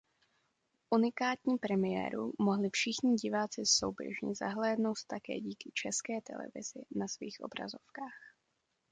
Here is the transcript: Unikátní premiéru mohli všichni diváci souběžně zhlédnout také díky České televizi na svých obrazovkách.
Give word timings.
Unikátní 0.89 1.57
premiéru 1.57 2.33
mohli 2.39 2.69
všichni 2.73 3.15
diváci 3.15 3.65
souběžně 3.65 4.35
zhlédnout 4.35 4.97
také 5.07 5.33
díky 5.39 5.71
České 5.73 6.21
televizi 6.21 6.79
na 6.95 7.07
svých 7.07 7.37
obrazovkách. 7.41 8.35